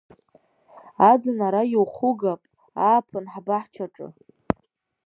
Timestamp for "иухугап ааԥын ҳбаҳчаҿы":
1.73-4.07